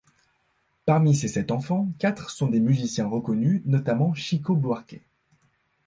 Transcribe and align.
Parmi 0.87 1.13
ses 1.13 1.27
sept 1.27 1.51
enfants, 1.51 1.91
quatre 1.99 2.31
sont 2.31 2.47
des 2.47 2.59
musiciens 2.59 3.05
reconnus, 3.05 3.61
notamment 3.65 4.15
Chico 4.15 4.55
Buarque. 4.55 4.99